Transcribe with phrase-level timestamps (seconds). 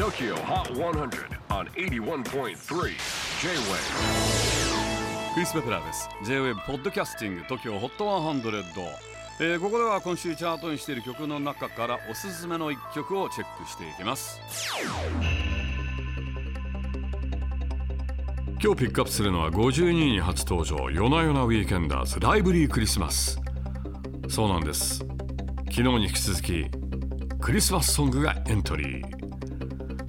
[0.00, 2.54] TOKYO HOT 100 on 81.3 J-WAVE
[5.34, 6.08] クリス・ベプラーです。
[6.24, 8.72] J-WAVE ポッドキャスティング TOKYO HOT 100、
[9.40, 14.40] えーここでは今週チャートにしている曲の中からおすすめの一曲をチェックしていきます。
[18.62, 23.38] 今日ピックアップするのは52位に初登場夜な夜なウィーケンダーズライブリークリスマス。
[24.30, 25.00] そうなんです。
[25.66, 26.70] 昨日に引き続き
[27.38, 29.29] クリスマスソングがエントリー。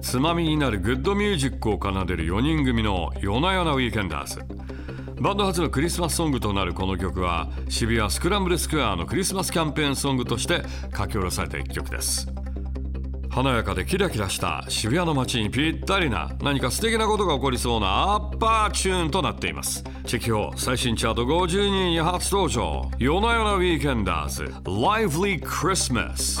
[0.00, 4.40] つまみになるグッドミュージックを奏でる4人組の YONA YONA WEEKENDERS。
[5.20, 10.62] バンド初のクリスマスソングとなるこの曲は渋谷スクランブルスクエアのクリスマスキャンペーンソングとして
[10.96, 12.26] 書き下ろされた一曲です。
[13.28, 19.84] 華やかでキラキラした渋谷の街にぴったりな何か素敵なことが起こりそうなアッパーチューンとなっています。
[20.06, 22.90] チェキホ最新チャート52位に初登場。
[22.98, 24.44] YONA YONA WEEKENDERS。
[24.64, 26.40] Lively Christmas